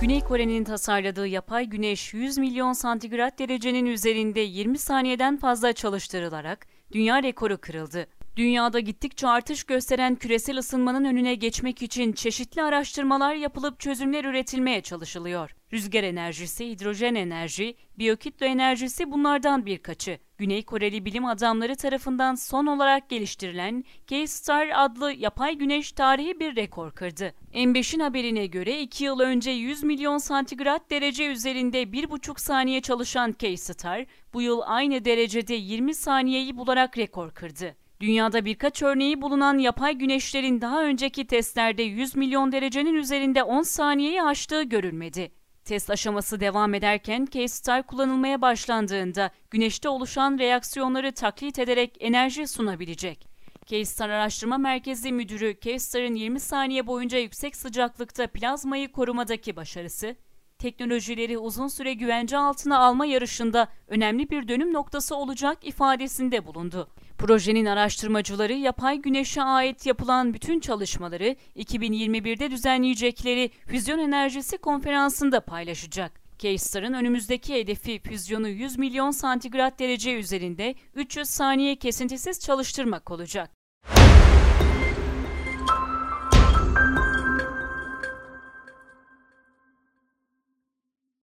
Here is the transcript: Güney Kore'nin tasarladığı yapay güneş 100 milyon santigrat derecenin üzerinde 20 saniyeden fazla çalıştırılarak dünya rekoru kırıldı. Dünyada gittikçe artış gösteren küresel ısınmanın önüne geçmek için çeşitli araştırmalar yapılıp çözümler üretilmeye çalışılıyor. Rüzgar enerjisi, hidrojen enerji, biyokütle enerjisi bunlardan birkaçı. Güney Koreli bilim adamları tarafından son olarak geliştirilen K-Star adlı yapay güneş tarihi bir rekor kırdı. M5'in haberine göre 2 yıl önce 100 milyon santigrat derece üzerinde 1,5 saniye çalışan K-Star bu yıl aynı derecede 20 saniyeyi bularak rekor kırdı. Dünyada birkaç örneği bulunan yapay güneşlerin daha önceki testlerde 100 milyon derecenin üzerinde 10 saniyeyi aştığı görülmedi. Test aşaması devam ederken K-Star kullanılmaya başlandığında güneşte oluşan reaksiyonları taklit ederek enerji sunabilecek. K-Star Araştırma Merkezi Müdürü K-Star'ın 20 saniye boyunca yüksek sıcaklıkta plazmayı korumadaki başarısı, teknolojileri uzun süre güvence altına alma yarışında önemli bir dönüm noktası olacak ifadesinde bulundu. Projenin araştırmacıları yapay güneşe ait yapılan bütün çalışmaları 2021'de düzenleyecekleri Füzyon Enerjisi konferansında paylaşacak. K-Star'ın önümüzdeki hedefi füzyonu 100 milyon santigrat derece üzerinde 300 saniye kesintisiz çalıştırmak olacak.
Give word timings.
Güney 0.00 0.20
Kore'nin 0.20 0.64
tasarladığı 0.64 1.26
yapay 1.26 1.64
güneş 1.66 2.14
100 2.14 2.38
milyon 2.38 2.72
santigrat 2.72 3.38
derecenin 3.38 3.86
üzerinde 3.86 4.40
20 4.40 4.78
saniyeden 4.78 5.36
fazla 5.36 5.72
çalıştırılarak 5.72 6.66
dünya 6.92 7.22
rekoru 7.22 7.58
kırıldı. 7.58 8.06
Dünyada 8.36 8.80
gittikçe 8.80 9.28
artış 9.28 9.64
gösteren 9.64 10.14
küresel 10.14 10.58
ısınmanın 10.58 11.04
önüne 11.04 11.34
geçmek 11.34 11.82
için 11.82 12.12
çeşitli 12.12 12.62
araştırmalar 12.62 13.34
yapılıp 13.34 13.80
çözümler 13.80 14.24
üretilmeye 14.24 14.80
çalışılıyor. 14.80 15.57
Rüzgar 15.72 16.04
enerjisi, 16.04 16.70
hidrojen 16.70 17.14
enerji, 17.14 17.76
biyokütle 17.98 18.46
enerjisi 18.46 19.10
bunlardan 19.10 19.66
birkaçı. 19.66 20.18
Güney 20.38 20.62
Koreli 20.62 21.04
bilim 21.04 21.24
adamları 21.24 21.76
tarafından 21.76 22.34
son 22.34 22.66
olarak 22.66 23.10
geliştirilen 23.10 23.84
K-Star 24.06 24.68
adlı 24.74 25.12
yapay 25.12 25.54
güneş 25.54 25.92
tarihi 25.92 26.40
bir 26.40 26.56
rekor 26.56 26.90
kırdı. 26.90 27.34
M5'in 27.54 28.00
haberine 28.00 28.46
göre 28.46 28.80
2 28.80 29.04
yıl 29.04 29.20
önce 29.20 29.50
100 29.50 29.82
milyon 29.82 30.18
santigrat 30.18 30.90
derece 30.90 31.26
üzerinde 31.26 31.82
1,5 31.82 32.40
saniye 32.40 32.80
çalışan 32.80 33.32
K-Star 33.32 34.06
bu 34.34 34.42
yıl 34.42 34.60
aynı 34.64 35.04
derecede 35.04 35.54
20 35.54 35.94
saniyeyi 35.94 36.56
bularak 36.56 36.98
rekor 36.98 37.30
kırdı. 37.30 37.76
Dünyada 38.00 38.44
birkaç 38.44 38.82
örneği 38.82 39.22
bulunan 39.22 39.58
yapay 39.58 39.94
güneşlerin 39.94 40.60
daha 40.60 40.84
önceki 40.84 41.26
testlerde 41.26 41.82
100 41.82 42.16
milyon 42.16 42.52
derecenin 42.52 42.94
üzerinde 42.94 43.42
10 43.42 43.62
saniyeyi 43.62 44.22
aştığı 44.22 44.62
görülmedi. 44.62 45.37
Test 45.68 45.90
aşaması 45.90 46.40
devam 46.40 46.74
ederken 46.74 47.26
K-Star 47.26 47.86
kullanılmaya 47.86 48.42
başlandığında 48.42 49.30
güneşte 49.50 49.88
oluşan 49.88 50.38
reaksiyonları 50.38 51.12
taklit 51.12 51.58
ederek 51.58 51.96
enerji 52.00 52.46
sunabilecek. 52.46 53.28
K-Star 53.66 54.08
Araştırma 54.08 54.58
Merkezi 54.58 55.12
Müdürü 55.12 55.54
K-Star'ın 55.54 56.14
20 56.14 56.40
saniye 56.40 56.86
boyunca 56.86 57.18
yüksek 57.18 57.56
sıcaklıkta 57.56 58.26
plazmayı 58.26 58.92
korumadaki 58.92 59.56
başarısı, 59.56 60.16
teknolojileri 60.58 61.38
uzun 61.38 61.68
süre 61.68 61.94
güvence 61.94 62.38
altına 62.38 62.78
alma 62.78 63.06
yarışında 63.06 63.68
önemli 63.88 64.30
bir 64.30 64.48
dönüm 64.48 64.72
noktası 64.72 65.16
olacak 65.16 65.58
ifadesinde 65.62 66.46
bulundu. 66.46 66.88
Projenin 67.18 67.66
araştırmacıları 67.66 68.52
yapay 68.52 68.98
güneşe 68.98 69.42
ait 69.42 69.86
yapılan 69.86 70.34
bütün 70.34 70.60
çalışmaları 70.60 71.36
2021'de 71.56 72.50
düzenleyecekleri 72.50 73.50
Füzyon 73.66 73.98
Enerjisi 73.98 74.58
konferansında 74.58 75.40
paylaşacak. 75.40 76.20
K-Star'ın 76.38 76.92
önümüzdeki 76.92 77.54
hedefi 77.54 77.98
füzyonu 77.98 78.48
100 78.48 78.78
milyon 78.78 79.10
santigrat 79.10 79.78
derece 79.78 80.14
üzerinde 80.14 80.74
300 80.94 81.28
saniye 81.28 81.76
kesintisiz 81.76 82.40
çalıştırmak 82.40 83.10
olacak. 83.10 83.57